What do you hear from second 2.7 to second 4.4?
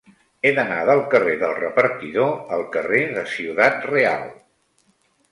carrer de Ciudad Real.